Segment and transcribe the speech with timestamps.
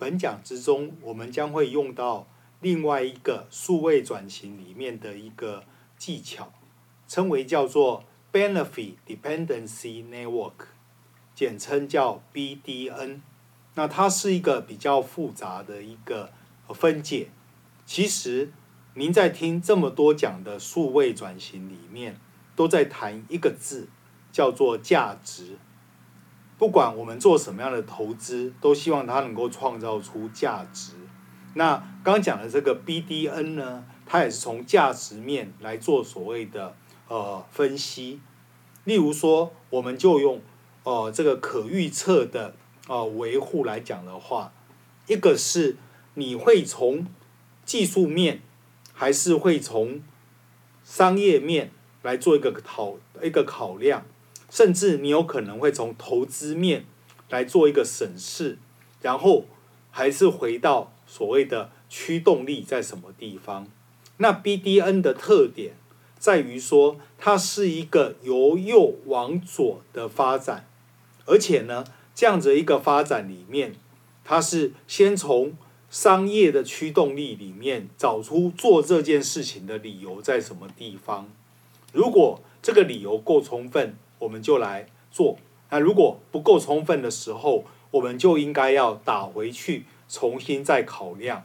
[0.00, 2.26] 本讲之中，我们将会用到
[2.62, 5.64] 另外一个数位转型里面的一个
[5.98, 6.50] 技巧，
[7.06, 10.68] 称为叫做 Benefit Dependency Network，
[11.34, 13.20] 简称叫 BDN。
[13.74, 16.32] 那它是一个比较复杂的一个
[16.74, 17.28] 分解。
[17.84, 18.50] 其实
[18.94, 22.18] 您在听这么多讲的数位转型里面，
[22.56, 23.90] 都在谈一个字，
[24.32, 25.58] 叫做价值。
[26.60, 30.92] 不管我们做什么样的投资，都希望它能够创造出价值。
[31.54, 36.76] 那刚讲的这个 BDN 呢，它也是从价值面来做所谓的
[37.08, 38.20] 呃分析。
[38.84, 40.42] 例如说，我们就用
[40.82, 42.54] 呃这个可预测的
[42.88, 44.52] 呃维护来讲的话，
[45.06, 45.78] 一个是
[46.12, 47.06] 你会从
[47.64, 48.42] 技术面，
[48.92, 50.02] 还是会从
[50.84, 51.70] 商业面
[52.02, 54.04] 来做一个考一个考量。
[54.50, 56.84] 甚至你有可能会从投资面
[57.30, 58.58] 来做一个审视，
[59.00, 59.46] 然后
[59.90, 63.66] 还是回到所谓的驱动力在什么地方。
[64.18, 65.74] 那 BDN 的特点
[66.18, 70.68] 在于说，它是一个由右往左的发展，
[71.24, 73.76] 而且呢，这样子一个发展里面，
[74.24, 75.56] 它是先从
[75.88, 81.28] 商业的驱动力里面找出做这件事情的理由在什么地方。
[81.92, 85.36] 如果这个理由够充分，我们就来做。
[85.70, 91.44] 那如果不够充分的时候，我们就应该要打回去，重新再考量。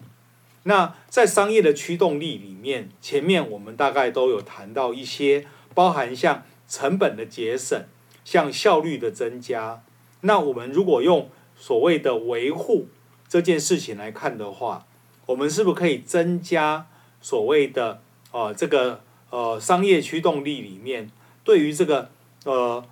[0.64, 7.86] 那在商业的驱动力里面，前面我们大概都有谈到一些，包含像成本的节省，
[8.24, 9.84] 像效率的增加。
[10.22, 12.88] 那我们如果用所谓的维护
[13.28, 14.88] 这件事情来看的话，
[15.28, 16.88] 我们是不是可以增加
[17.22, 21.12] 所谓的呃这个呃商业驱动力里面
[21.44, 22.10] 对于这个。
[22.46, 22.84] 呃，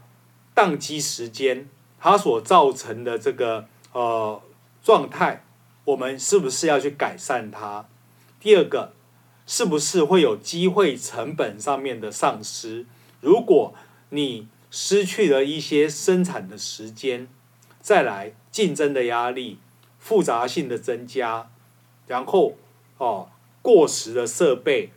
[0.54, 4.42] 宕机时间它所造成的这个呃
[4.84, 5.46] 状态，
[5.86, 7.86] 我们是不是要去改善它？
[8.40, 8.94] 第二个，
[9.48, 12.86] 是不是会有机会成本上面的丧失？
[13.22, 13.74] 如果
[14.10, 17.28] 你失去了一些生产的时间，
[17.80, 19.60] 再来竞争的压力、
[20.00, 21.50] 复杂性的增加，
[22.08, 22.58] 然后
[22.98, 23.30] 哦
[23.62, 24.92] 过时的设备，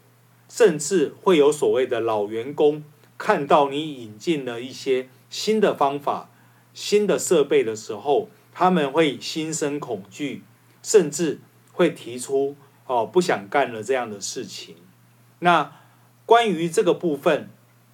[0.49, 2.83] 甚至会有所谓的老员工。
[3.19, 6.29] 看到你引进了一些新的方法、
[6.75, 10.43] 新的设备的时候，他们会心生恐惧，
[10.83, 11.41] 甚至
[11.73, 12.57] 会提出
[12.87, 14.77] 哦不想干了这样的事情。
[15.39, 15.73] 那
[16.27, 17.49] 关于这个部分，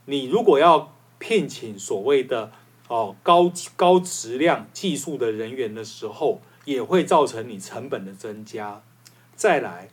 [0.07, 2.51] 你如果要聘请所谓的
[2.89, 8.83] 哦高高质量技术的人员的时候，也会造成你成本的增加。
[9.37, 9.89] 再来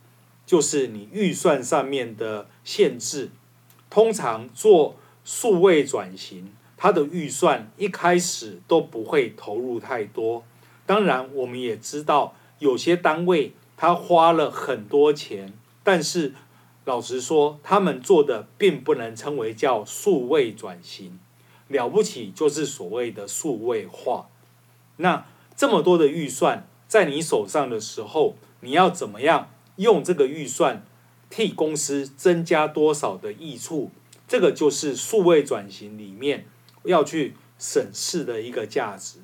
[0.45, 3.29] 就是你预算上面的限制，
[3.91, 4.95] 通常做。
[5.31, 10.43] 数位转型，它的预算一开始都不会投入太多。
[10.87, 15.53] 当然，我们也知道有些单位他花了很多钱，
[15.83, 16.33] 但是
[16.83, 21.19] 老实说，他们做的并不能称为叫数位转型。
[21.67, 24.29] 了不起就是所谓的数位化。
[24.97, 30.83] 那这么多的预算在你手上的时候，你要怎么样用这个预算
[31.29, 33.91] 替公司增加多少的益处？
[34.29, 36.45] 这个就是数位转型里面
[36.83, 39.17] 要去审视的一个价值。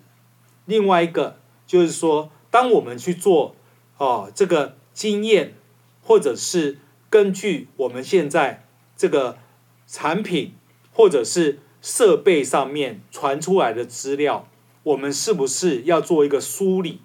[0.65, 3.55] 另外一个就是说，当我们去做
[3.97, 5.53] 哦这个经验，
[6.01, 6.79] 或者是
[7.11, 8.65] 根据我们现在
[8.97, 9.37] 这个
[9.85, 10.55] 产品
[10.91, 14.49] 或者是设备上面传出来的资料，
[14.81, 17.01] 我们是不是要做一个梳理？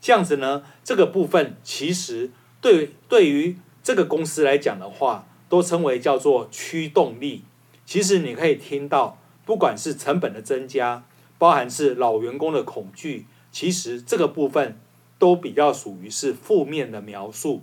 [0.00, 5.28] 这样子呢，这个部分其实对对于这个公司来讲的话。
[5.50, 7.42] 都称为叫做驱动力。
[7.84, 11.04] 其实你可以听到，不管是成本的增加，
[11.38, 14.78] 包含是老员工的恐惧，其实这个部分
[15.18, 17.62] 都比较属于是负面的描述。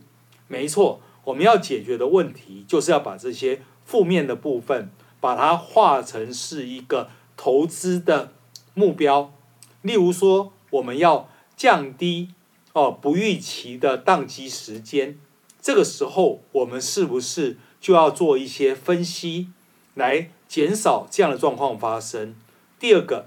[0.50, 8.34] 没错，我们要解决的问题就是要把这些负面的部分，把它化成是一个投资的
[8.74, 9.34] 目标。
[9.82, 12.34] 例如说，我们要降低
[12.74, 15.18] 哦不预期的宕机时间，
[15.62, 17.58] 这个时候我们是不是？
[17.80, 19.50] 就要做一些分析，
[19.94, 22.36] 来减少这样的状况发生。
[22.80, 23.26] 第二个，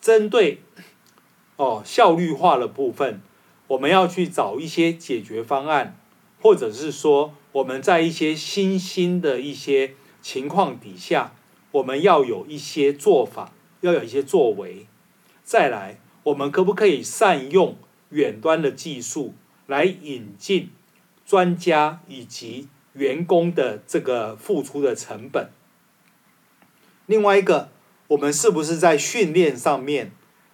[0.00, 0.62] 针对
[1.56, 3.20] 哦效率化的部分，
[3.68, 5.96] 我们要去找一些解决方案，
[6.40, 11.34] 或者是说我们在一些新兴的一些情况底下，
[11.72, 14.86] 我们要有一些做法，要有一些作为。
[15.42, 17.76] 再来，我们可不可以善用
[18.10, 19.34] 远端的技术
[19.66, 20.70] 来引进
[21.24, 25.50] 专家以及员工的这个付出的成本。
[27.06, 27.68] 另外一个，
[28.08, 30.12] 我们是不是在训练上面，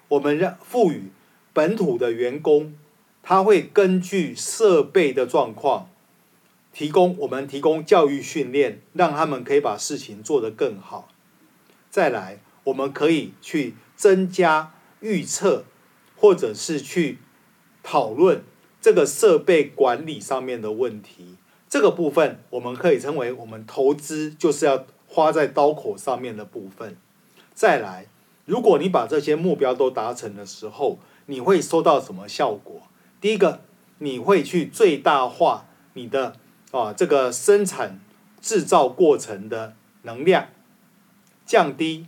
[0.08, 1.10] 我们让赋予
[1.52, 2.74] 本土的员工
[3.22, 5.88] 他会根据设备的状况，
[6.72, 11.08] 提供我们提供教育训练，让他们可以把事情做得更好。
[11.88, 15.64] 再来，我们可以去增加预测，
[16.16, 17.18] 或者是去
[17.82, 18.42] 讨论
[18.80, 21.36] 这个设备管理上面的问题。
[21.72, 26.98] 这个部分我们可以称为我们投资就是要花在刀口上面的部分。
[27.54, 28.08] 再来，
[28.44, 32.82] 如果你把这些目标都达成的时候，你会收到什么效果？
[33.22, 33.62] 第一个，
[34.00, 36.36] 你会去最大化你的
[36.72, 37.98] 啊这个生产
[38.38, 40.48] 制造过程的能量，
[41.46, 42.06] 降低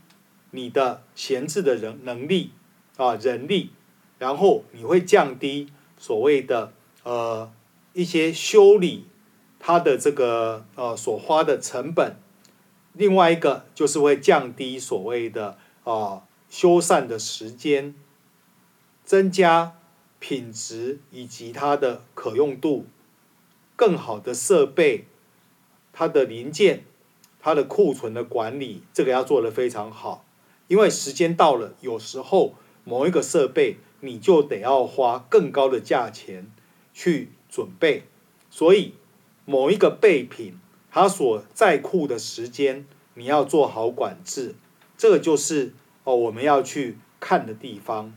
[0.51, 2.51] 你的闲置的人能力
[2.99, 3.71] 啊人力，
[4.19, 6.75] 然后你会降低所谓的
[7.05, 7.51] 呃
[7.95, 9.07] 一些修理
[9.67, 12.17] 它的这个呃所花的成本。
[12.93, 17.95] 另外一个就是会降低所谓的啊、修缮的时间，
[19.07, 19.79] 增加
[20.19, 22.85] 品质以及它的可用度，
[23.75, 25.07] 更好的设备，
[25.95, 26.85] 它的零件，
[27.41, 30.27] 它的库存的管理，这个要做得非常好。
[30.69, 36.53] 因为时间到了，有时候某一个设备你就得要花更高的价钱
[36.93, 38.05] 去准备，
[38.51, 38.93] 所以
[39.45, 40.59] 某一个备品。
[40.97, 44.55] 它所在库的时间，你要做好管制，
[44.97, 45.75] 这个就是
[46.05, 48.17] 哦我们要去看的地方。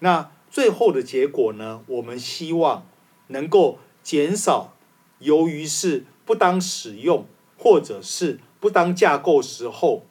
[0.00, 1.84] 那最后的结果呢？
[1.86, 2.84] 我们希望
[3.28, 4.74] 能够减少
[5.20, 7.24] 由于是不当使用
[7.56, 10.02] 或者是不当架构时候，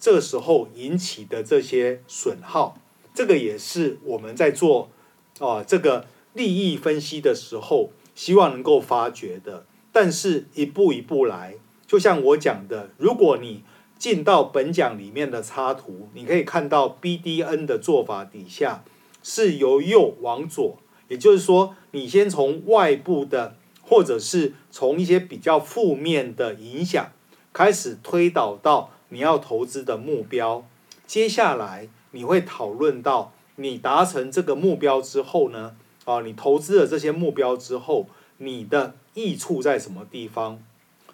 [0.00, 2.78] 这时候引起的这些损耗。
[3.12, 4.90] 这个也是我们在做
[5.38, 9.66] 哦这个利益分析的时候，希望能够发掘的。
[9.98, 11.54] 但是一步一步来，
[11.86, 13.62] 就像我讲的，如果你
[13.96, 18.84] 进到本讲里面的插图，你可以看到 BDN 的做法底下
[19.22, 20.76] 是由右往左，
[21.08, 27.10] 也就是说，你先从外部的，或者是从一些比较负面的影响
[27.54, 30.68] 开始推导到你要投资的目标。
[31.06, 38.06] 接下来你会讨论到你达成这个目标之后呢，啊，你投资了这些目标之后，
[38.36, 40.62] 你的益处在什么地方？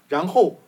[0.08, 0.58] 然后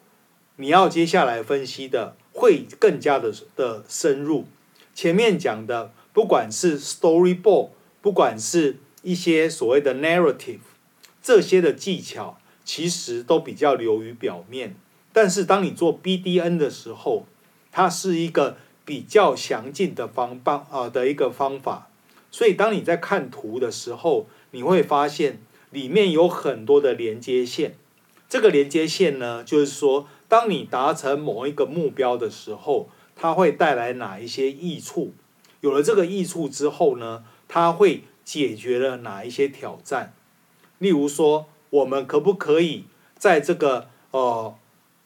[0.54, 4.46] 你要接下来分析的会更加的的深入。
[4.94, 7.70] 前面讲的，不管是 storyboard，
[8.00, 10.60] 不管是一些所谓的 narrative，
[11.20, 14.76] 这些的技巧其实都比较流于表面。
[15.12, 17.26] 但是当你做 BDN 的时候，
[17.72, 21.88] 它是一个比较详尽的方法啊的一个方法。
[22.30, 25.40] 所以当你在看图的时候，你会发现。
[25.74, 27.74] 里面有很多的连接线，
[28.28, 35.12] 这个连接线呢，就是说，当你达成某一个目标的时候，它会带来哪一些益处？
[35.60, 40.14] 有了这个益处之后呢，它会解决了哪一些挑战？
[40.78, 42.84] 例如说，我们可不可以
[43.18, 44.54] 在这个呃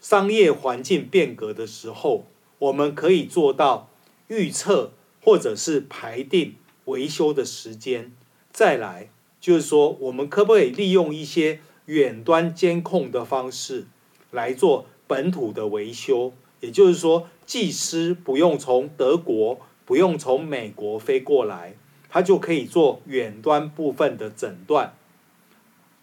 [0.01, 2.27] 商业环境变革的时候，
[2.59, 3.89] 我们可以做到
[4.27, 4.93] 预测
[5.25, 8.13] 或者是排定维修的时间？
[8.53, 9.09] 再来。
[9.41, 13.87] 就是说，我们可不可以利用一些远端监控的方式
[14.31, 16.33] 来做本土的维修？
[16.61, 21.77] 也就是说，技师不用从德国、不用从美国飞过来，
[22.09, 24.95] 他就可以做远端部分的诊断。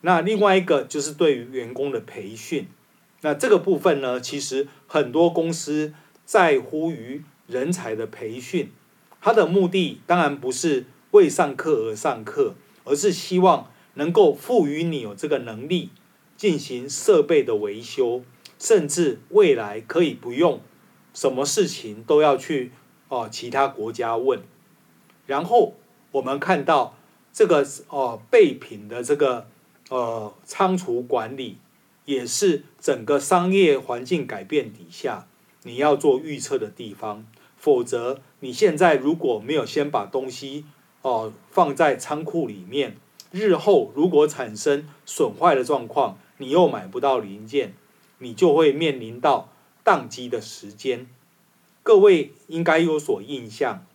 [0.01, 2.67] 那另外一个就是对于员工的培训。
[3.21, 5.93] 那这个部分呢，其实很多公司
[6.25, 8.71] 在乎于人才的培训，
[9.19, 12.55] 他的目的当然不是为上课而上课。
[12.85, 15.89] 而是希望能够赋予你有这个能力
[16.37, 18.23] 进行设备的维修，
[18.57, 20.61] 甚至未来可以不用
[21.13, 22.71] 什么事情都要去
[23.09, 24.41] 哦其他国家问。
[25.25, 25.73] 然后
[26.11, 26.95] 我们看到
[27.33, 29.47] 这个哦备品的这个
[29.89, 31.57] 呃仓储管理，
[32.05, 35.27] 也是整个商业环境改变底下
[35.63, 37.25] 你要做预测的地方。
[37.57, 40.65] 否则你现在如果没有先把东西
[41.05, 42.97] 哦，放在仓库里面，
[43.29, 47.75] 日后如果产生损坏的状况，你又买不到零件，
[48.17, 49.49] 你就会面临到
[49.83, 51.05] 宕机的时间。
[51.83, 53.85] 各位应该有所印象，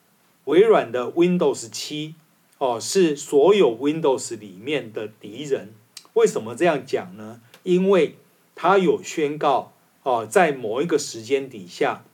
[0.45, 2.15] 微软的 Windows 七
[2.59, 5.75] 哦，是所有 Windows 里面的敌人。
[6.13, 7.41] 为什么这样讲呢？
[7.65, 8.15] 因为
[8.55, 9.73] 它有宣告
[10.05, 12.05] 哦，在某一个时间底下，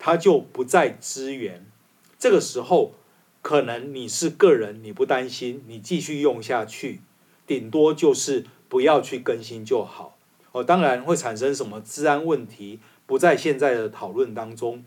[0.00, 1.64] 它就不再支援。
[2.18, 2.94] 这个时候。
[3.42, 7.00] 可能你是个人，你不担心，你继续用下去，
[7.46, 10.16] 顶多就是不要去更新就好。
[10.52, 14.84] 哦，当然会产生什么治安问题，不在现在的讨论当中。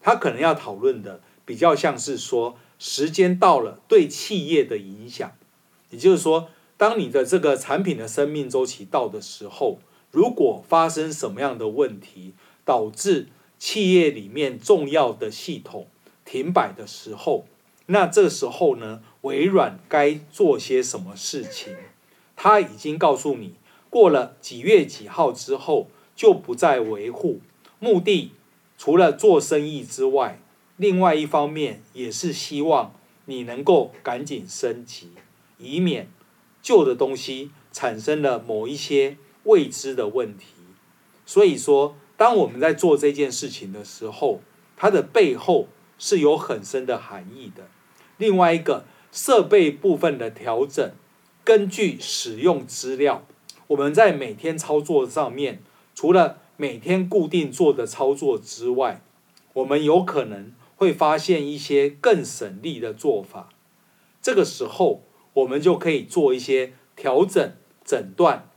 [0.00, 5.32] 他可能要讨论的比较像是说，时间到了对企业的影响，
[5.90, 9.78] 也就是说，当你的这个产品的生命周期到的时候，
[10.10, 15.86] 如果发生什么样的问题，导致企业里面重要的系统
[16.24, 17.46] 停摆的时候，
[17.86, 21.76] 那这时候呢，微软该做些什么事情？
[22.34, 23.54] 他已经告诉你，
[23.90, 27.40] 过了几月几号之后就不再维护，
[27.78, 28.32] 目的
[28.78, 30.40] 除了做生意之外，
[30.76, 32.94] 另外一方面也是希望
[33.26, 35.10] 你能够赶紧升级，
[35.58, 36.08] 以免
[36.62, 40.46] 旧的东西产生了某一些未知的问题。
[41.26, 44.40] 所以说，当我们在做这件事情的时候，
[44.76, 47.64] 它的背后是有很深的含义的。
[48.16, 50.92] 另外一个设备部分的调整，
[51.44, 53.24] 根据使用资料，
[53.68, 55.62] 我们在每天操作上面，
[55.94, 59.02] 除了每天固定做的操作之外，
[59.52, 63.48] 我们有可能会发现一些更省力的做法。
[64.22, 65.02] 这个时候，
[65.34, 67.52] 我们就可以做一些调整、
[67.84, 68.48] 诊断，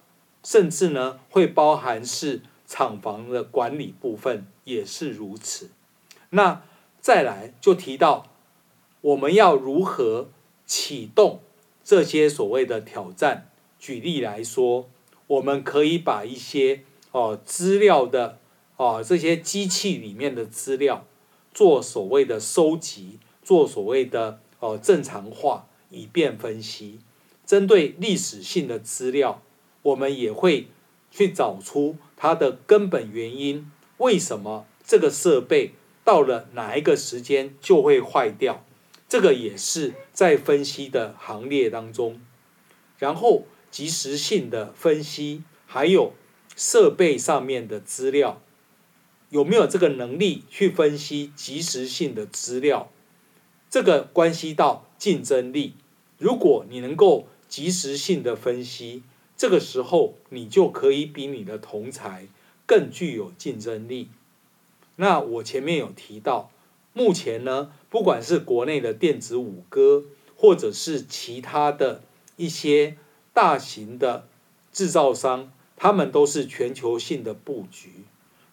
[0.44, 5.72] 甚至呢会包含是厂房的管理部分也是如此。
[6.30, 6.62] 那
[7.08, 8.28] 再来就提到。
[9.00, 10.28] 我们要如何
[10.66, 11.40] 启动
[11.82, 13.50] 这些所谓的挑战？
[13.80, 14.90] 举例来说，
[15.28, 16.82] 我们可以把一些
[17.14, 18.40] 哦资料的
[18.76, 21.06] 哦这些机器里面的资料
[21.54, 27.00] 做所谓的收集，做所谓的哦正常化，以便分析。
[27.46, 29.42] 针对历史性的资料，
[29.82, 30.68] 我们也会
[31.10, 35.72] 去找出它的根本原因，为什么这个设备
[36.08, 38.64] 到了哪一个时间就会坏掉？
[39.10, 42.22] 这个也是在分析的行列当中，
[42.98, 46.14] 然后及时性的分析，还有
[46.56, 48.42] 设备上面的资料，
[49.32, 52.90] 有没有这个能力去分析及时性的资料？
[53.70, 55.74] 这个关系到竞争力。
[56.18, 59.04] 如果你能够及时性的分析，
[59.36, 62.30] 这个时候你就可以比你的同才
[62.66, 64.08] 更具有竞争力。
[64.98, 66.52] 那我前面有提到。
[66.94, 72.02] 目前呢，不管是国内的电子五哥，或者是其他的
[72.38, 72.98] 一些
[73.34, 74.28] 大型的
[74.72, 78.06] 制造商，他们都是全球性的布局。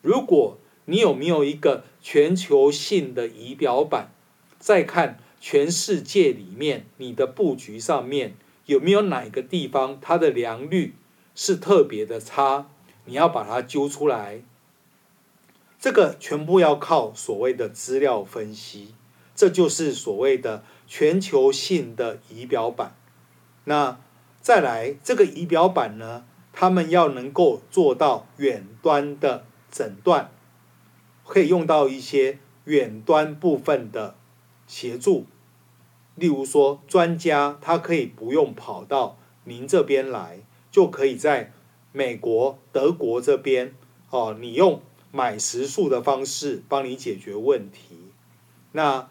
[0.03, 4.13] 如果你有没有一个全球性的仪表板，
[4.59, 8.37] 再看全世界里面你的布局上面
[8.67, 10.95] 有没有哪个地方它的良率
[11.35, 12.69] 是特别的差，
[13.07, 14.43] 你要把它揪出来。
[15.85, 18.95] 这个全部要靠所谓的资料分析，
[19.35, 22.97] 这就是所谓的全球性的仪表板。
[23.65, 24.01] 那
[24.41, 26.25] 再来这个仪表板呢，
[26.55, 30.31] 他们要能够做到远端的诊断，
[31.27, 34.15] 可以用到一些远端部分的
[34.67, 35.27] 协助。
[36.15, 40.39] 例如说，专家他可以不用跑到您这边来，
[40.71, 41.53] 就可以在
[41.93, 43.75] 美国、德国这边
[44.09, 44.81] 哦，你用。
[45.15, 47.97] 买时数的方式帮你解决问题。
[48.73, 49.09] 那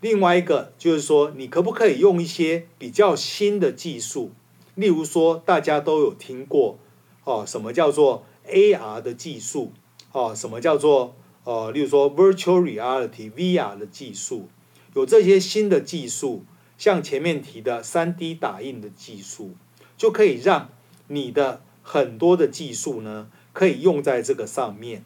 [0.00, 4.30] 另外一个就是说，你可不可以用一些比较新的技术？
[4.74, 6.78] 例如说，大家都有听过
[7.24, 9.74] 哦，什么叫做 AR 的技术？
[10.12, 14.48] 哦，什么叫做呃，例如说 Virtual Reality VR 的技术？
[14.94, 16.46] 有这些新的技术，
[16.78, 19.50] 像前面提的 3D 打印的技术，
[19.98, 20.70] 就可以让
[21.08, 25.04] 你的很多的技术呢，可以用在这个上面。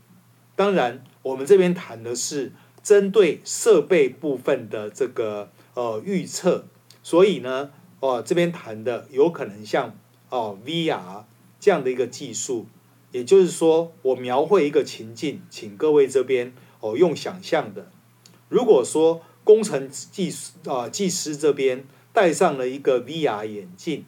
[0.58, 2.50] 当然，我们这边谈的是
[2.82, 6.66] 针对设备部分的这个呃预测，
[7.00, 9.96] 所以呢，哦、呃、这边谈的有可能像
[10.30, 11.22] 哦、呃、VR
[11.60, 12.66] 这样的一个技术，
[13.12, 17.92] 也就是说，我描绘一个情境，请各位这边哦、用想象的，
[18.48, 20.34] 如果说工程技
[20.64, 24.04] 啊、呃、技师这边戴上了一个 VR 眼镜，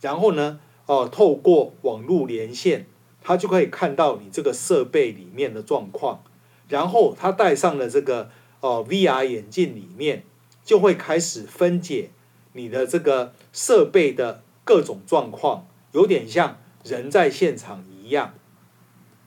[0.00, 2.86] 然后呢，哦、透过网络连线。
[3.22, 6.22] 他就可以看到你这个设备里面的状况，
[6.68, 10.24] 然后他戴上了这个呃 VR 眼镜里面，
[10.64, 12.10] 就会开始分解
[12.54, 18.34] 你的这个设备的各种状况，有点像人在现场一样。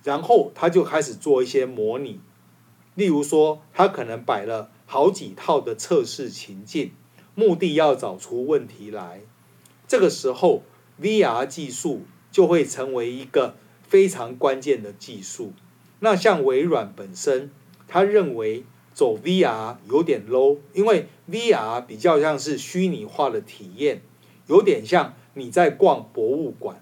[0.03, 2.19] 然后他就开始做一些模拟，
[2.95, 6.93] 例如说他可能摆了好几套的测试情境，
[7.35, 9.21] 目的要找出问题来。
[9.87, 10.63] 这个时候
[10.99, 13.57] VR 技术就会成为一个。
[13.91, 15.51] 非常关键的技术。
[15.99, 17.51] 那像微软本身，
[17.89, 24.01] 他认为走 VR 有点 low，因为 VR 比较像是虚拟化的体验，
[24.47, 26.81] 有点像你在逛博物馆，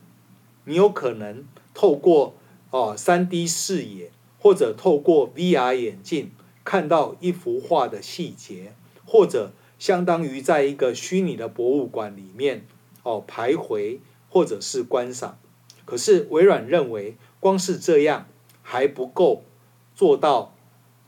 [0.66, 2.36] 你有可能透过
[2.70, 6.30] 哦 3D 视野，或者透过 VR 眼镜
[6.64, 12.68] 看到一幅画的细节，或者相当于在一个虚拟的博物馆里面
[13.02, 13.98] 哦徘徊
[14.30, 15.40] 或者是观赏。
[15.90, 18.28] 可是微软认为，光是这样
[18.62, 19.44] 还不够
[19.96, 20.54] 做到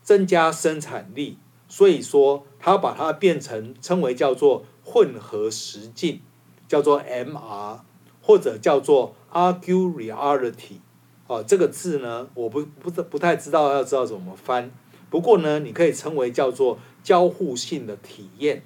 [0.01, 6.21] 增加生产力，所以说它把它变成称为叫做混合实境，
[6.67, 7.81] 叫做 MR，
[8.23, 10.79] 或者叫做 Augmented Reality。
[11.27, 14.71] 哦，这个字呢，我不不不太知道要知道怎么翻。
[15.11, 18.63] 不过呢，你可以称为叫做交互性的体验。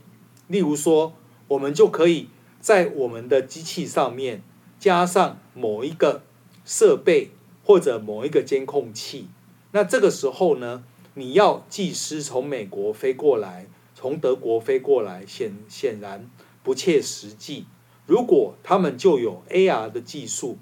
[0.47, 1.13] 例如说，
[1.49, 2.29] 我们就可以
[2.61, 4.41] 在我们的机器上面
[4.79, 6.23] 加上某一个
[6.65, 7.31] 设备
[7.63, 9.27] 或者某一个监控器。
[9.71, 16.29] 那这个时候呢，你要技师从美国飞过来，从德国飞过来，显显然
[16.63, 17.65] 不切实际。
[18.05, 20.57] 如果他们就有 AR 的技术，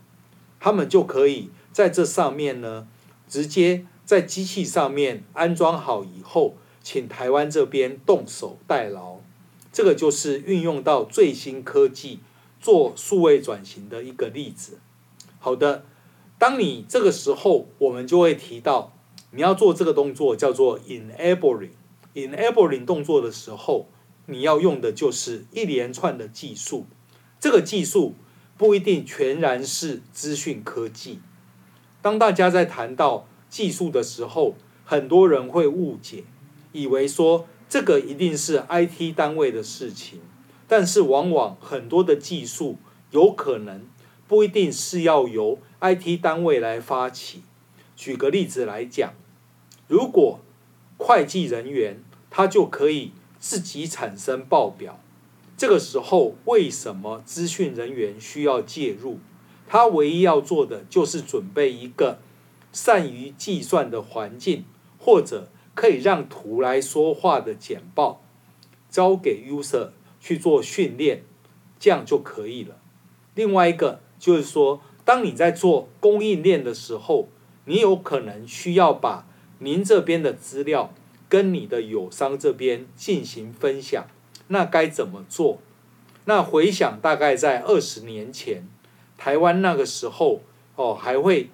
[0.59, 2.87] 他们就可以在这上面呢，
[3.27, 3.85] 直接。
[4.05, 9.19] 在机器上面安装好以后，请台湾这边动手代劳，
[9.71, 12.19] 这个就是运用到最新科技
[12.63, 14.79] 做数位转型的一个例子。
[15.39, 15.83] 好的，
[16.39, 18.93] 当你这个时候，我们就会提到
[19.31, 21.71] 你要做这个动作叫做 enabling。
[22.13, 23.87] enabling 动作的时候，
[24.27, 26.85] 你要用的就是一连串的技术。
[27.39, 28.15] 这个技术
[28.57, 31.19] 不一定全然是资讯科技。
[32.01, 34.55] 当大家在谈到技术的时候，
[34.85, 36.23] 很多人会误解，
[36.71, 40.21] 以为说这个一定是 IT 单位的事情，
[40.75, 42.77] 但是往往很多的技术
[43.11, 43.85] 有可能
[44.27, 47.43] 不一定是要由 IT 单位来发起。
[47.95, 49.13] 举个例子来讲，
[49.87, 50.39] 如果
[50.97, 54.99] 会计人员他就可以自己产生报表，
[55.55, 59.19] 这个时候为什么资讯人员需要介入？
[59.67, 62.17] 他唯一要做的就是准备一个。
[62.71, 64.65] 善于计算的环境，
[64.97, 68.23] 或者可以让图来说话的简报，
[68.89, 69.89] 交给 user
[70.23, 71.23] 去做训练，
[71.77, 72.77] 这样就可以了。
[73.35, 77.27] 另外一个就是说，当你在做供应链的时候，
[77.65, 79.27] 你有可能需要把
[79.59, 80.93] 您这边的资料
[81.27, 84.07] 跟你的友商这边进行分享，
[84.47, 85.59] 那该怎么做？
[86.23, 88.65] 那回想大概在二十年前，
[89.17, 90.41] 台湾那个时候
[90.77, 91.49] 哦，还会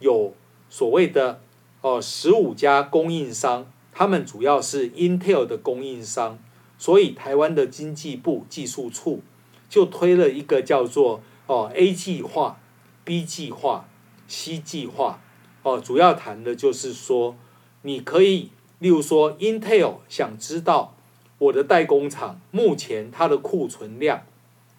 [0.00, 0.34] 有。
[0.70, 1.40] 所谓的
[1.80, 6.38] 哦，十五家供应商，他们主要是 Intel 的供应商，
[6.78, 9.20] 所以台湾的经济部技术处
[9.68, 12.58] 就推了一个叫做哦 A 计划、
[13.04, 13.88] B 计划、
[14.26, 15.20] C 计划
[15.62, 17.36] 哦，主要谈的就是说，
[17.82, 20.94] 你可以，例如说 Intel 想知道
[21.38, 24.22] 我的代工厂目前它的库存量，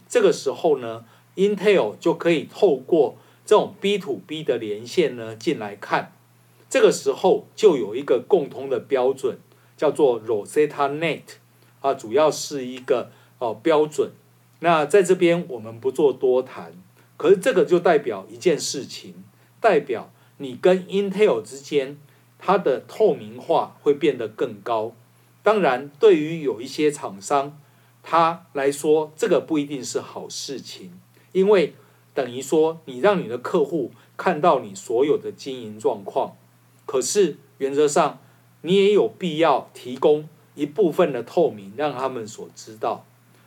[0.08, 3.18] 这个时候呢，Intel 就可以透过。
[3.46, 6.14] 这种 B to B 的连线呢，进来看，
[6.70, 9.40] 这个时候就有一个共通的标准，
[9.76, 11.24] 叫做 Rosetta Net
[11.82, 14.12] 啊，主要是一个哦标准。
[14.60, 16.74] 那在这边我们不做多谈，
[17.18, 19.24] 可是这个就代表一件事情，
[19.60, 21.98] 代表你跟 Intel 之间
[22.38, 24.94] 它的透明化会变得更高。
[25.44, 27.58] 当然，对于有一些厂商
[28.04, 31.00] 他来说，这个不一定是好事情，
[31.32, 31.74] 因为。
[32.12, 36.36] 等于说，你让你的客户看到你所有的经营状况，
[36.86, 38.20] 可是原则上，
[38.62, 40.28] 你也有必要提供
[40.60, 43.06] 一部分的透明，让他们所知道。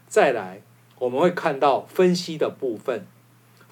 [0.08, 0.62] 再来，
[0.98, 3.06] 我们会看到分析的部分，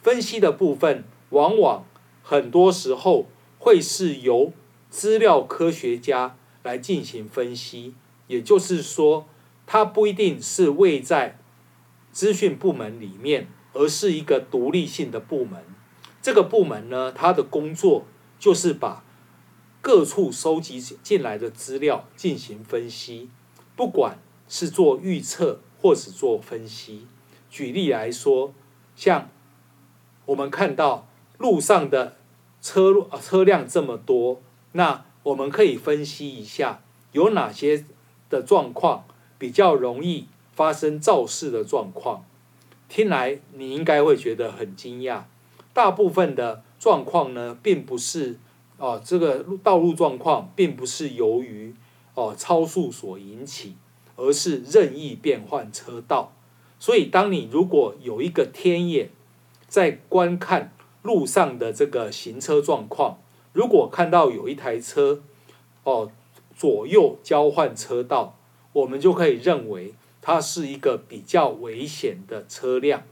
[0.03, 1.85] 分析的部分往往
[2.23, 3.27] 很多时候
[3.59, 4.53] 会是由
[4.91, 7.95] 资料科学家来进行分析，
[8.27, 9.27] 也就是说，
[9.67, 11.39] 它不一定是位在
[12.13, 13.49] 资讯部门里面。
[13.73, 15.63] 而是一个独立性的部门，
[16.21, 18.05] 这个部门呢，它的工作
[18.37, 19.05] 就是把
[19.83, 23.31] 各处收集进来的资料进行分析，
[23.75, 27.07] 不管是做预测或是做分析。
[27.51, 28.53] 举例来说，
[28.95, 29.29] 像
[30.27, 32.17] 我们看到路上的
[32.61, 37.85] 车车辆这么多，那我们可以分析一下有哪些
[38.29, 39.05] 的状况
[39.39, 42.25] 比较容易发生肇事的状况。
[42.89, 45.23] 听来你应该会觉得很惊讶，
[45.73, 48.39] 大部分的状况呢，并不是
[48.81, 51.73] 哦，这个道路状况并不是由于
[52.15, 53.77] 哦超速所引起，
[54.17, 56.33] 而是任意变换车道。
[56.79, 59.11] 所以，当你如果有一个天眼
[59.69, 63.19] 在观看路上的这个行车状况，
[63.53, 65.23] 如果看到有一台车
[65.85, 66.11] 哦
[66.57, 68.37] 左右交换车道，
[68.73, 69.95] 我们就可以认为。
[70.23, 73.05] 它是一个比较危险的车辆，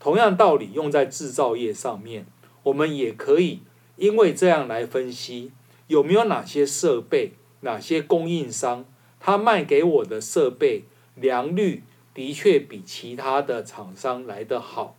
[0.00, 2.24] 同样道理用在制造业上面，
[2.62, 3.60] 我们也可以
[3.96, 5.52] 因为这样来分析
[5.86, 8.84] 有没有哪些设备、哪些供应商，
[9.18, 11.82] 他卖给我的设备良率
[12.14, 14.96] 的确比其他的厂商来得好。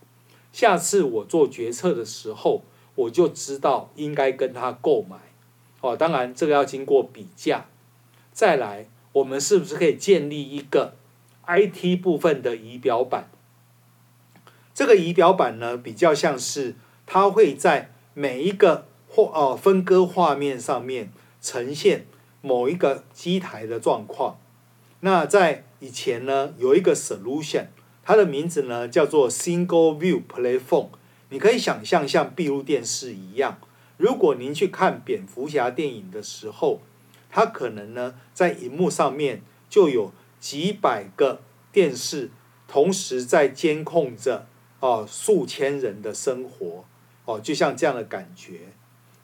[0.52, 2.64] 下次我做决策的时候，
[2.96, 5.18] 我就知道应该跟他购买。
[5.82, 7.68] 哦，当然这个要经过比价。
[8.32, 10.96] 再来，我们是不是可以建立一个
[11.46, 13.30] IT 部分的仪表板？
[14.74, 22.08] 这个仪表板呢，比较像是它会在每一个或哦分割画面上面呈现
[22.42, 24.40] 某一个机台的状况。
[25.02, 27.68] 那在以前呢，有一个 solution，
[28.02, 30.88] 它的名字呢叫做 Single View Platform。
[31.30, 33.60] 你可以想象像闭路电视一样，
[33.98, 36.82] 如果您去看蝙蝠侠电影的时候，
[37.30, 42.32] 它可能呢在荧幕上面就有几百个电视
[42.68, 44.48] 同时在监控着。
[44.80, 46.86] 哦，数千人的生活，
[47.28, 48.74] 哦，就像这样的感觉。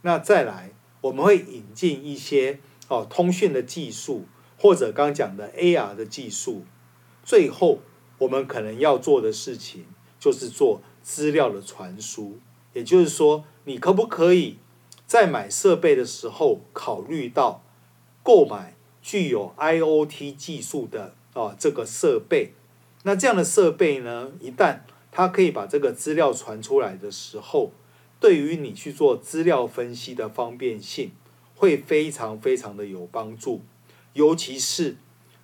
[0.02, 4.26] 那再来，我们会引进一些哦通讯的技术，
[4.60, 6.66] 或者刚讲的 AR 的技术。
[7.24, 7.80] 最后，
[8.18, 9.86] 我们可能要做的事情
[10.20, 12.38] 就是做资料的传输。
[12.74, 14.58] 也就是说，你可不可以
[15.08, 17.64] 在买设备的时候考虑到
[18.22, 22.52] 购买具有 IoT 技术的哦这个设备？
[23.04, 24.80] 那这样的设备呢，一旦
[25.12, 27.72] 它可以把这个资料传出来的时候，
[28.24, 31.12] 对于你去做资料分析的方便性，
[31.58, 33.60] 会非常非常的有帮助。
[34.14, 34.96] 尤其是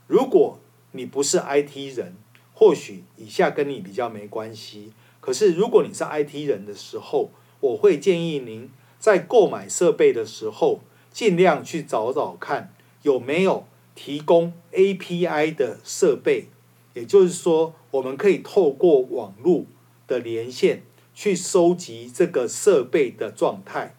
[0.07, 0.61] 如果
[0.93, 2.15] 你不是 IT 人，
[2.53, 4.93] 或许以下跟你比较没关系。
[5.19, 10.79] 可是如果你是 IT 人的时候，我会建议您在购买设备的时候，
[11.11, 16.47] 尽量去找找看有没有提供 API 的设备。
[16.93, 19.65] 也就是说，我们可以透过网络
[20.07, 20.83] 的连线
[21.19, 23.93] 去收集这个设备的状态。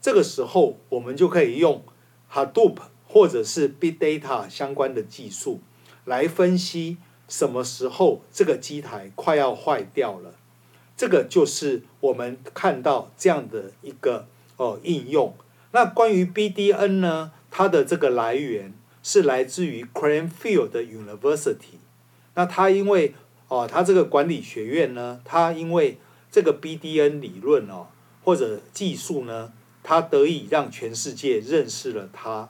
[0.00, 1.84] 这个时候，我们就可以用
[2.32, 5.60] Hadoop 或者是 Big Data 相关的技术
[6.04, 6.96] 来分析
[7.28, 10.34] 什么时候这个机台快要坏掉了。
[10.96, 14.26] 这个就是我们看到这样的一个
[14.56, 15.36] 哦应用。
[15.70, 18.74] 那关于 BDN 呢，它的这个来源
[19.04, 21.78] 是来自于 Cranfield University。
[22.34, 23.14] 那他因为
[23.46, 25.98] 哦，他这个管理学院呢，他因为
[26.32, 27.88] 这个 BDN 理论哦，
[28.24, 32.48] 或者技术呢，它得以让全世界认识了它，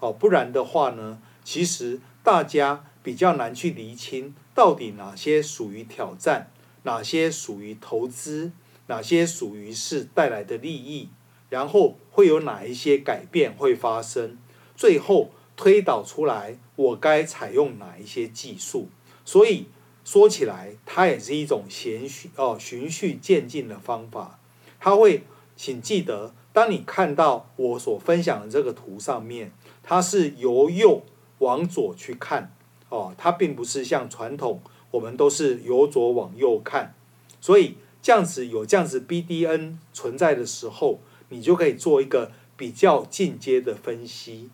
[0.00, 6.50] 哦，不然的话呢，其实大家比较难去厘清到底哪些属于挑战，
[6.82, 8.52] 哪些属于投资，
[8.88, 11.08] 哪些属于是带来的利益，
[11.48, 14.36] 然后会有哪一些改变会发生，
[14.76, 18.90] 最后推导出来我该采用哪一些技术。
[19.24, 19.68] 所以
[20.04, 24.38] 说起来，它也是一种循序哦循序渐进的方法。
[24.80, 25.22] 它会，
[25.56, 31.02] 请记得，当你看到我所分享的这个图上面，它是由右
[31.38, 32.52] 往左去看
[32.88, 34.60] 哦，它并不是像传统
[34.90, 36.94] 我们都是由左往右看。
[37.40, 44.50] 所以这样子有这样子 BDN 存在的时候，你就可以做一个比较进阶的分析。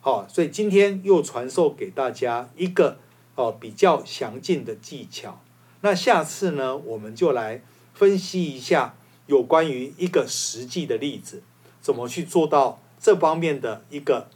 [0.00, 2.98] 好，所以今天又传授给大家一个。
[3.40, 5.40] 哦，比较详尽的技巧。
[5.80, 7.62] 那下次呢，我们就来
[7.94, 8.94] 分析一下
[9.26, 11.42] 有关于一个实际的例子，
[11.80, 14.28] 怎么去做到这方面的一个